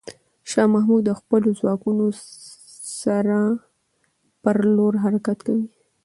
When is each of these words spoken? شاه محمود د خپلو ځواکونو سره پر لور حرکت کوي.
شاه 0.49 0.67
محمود 0.73 1.03
د 1.05 1.11
خپلو 1.19 1.49
ځواکونو 1.59 2.05
سره 3.01 3.37
پر 4.41 4.57
لور 4.75 4.93
حرکت 5.03 5.39
کوي. 5.47 5.67